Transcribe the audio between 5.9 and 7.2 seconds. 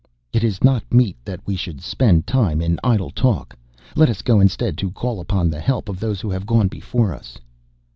those who have gone before